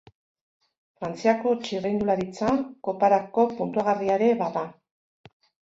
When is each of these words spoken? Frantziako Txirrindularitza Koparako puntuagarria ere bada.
Frantziako 1.01 1.51
Txirrindularitza 1.67 2.55
Koparako 2.89 3.47
puntuagarria 3.61 4.19
ere 4.21 4.35
bada. 4.45 4.69